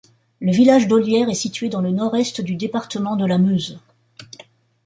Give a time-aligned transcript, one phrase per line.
[0.39, 3.77] Le village d'Ollières est situé dans le nord-est du département de la Meuse.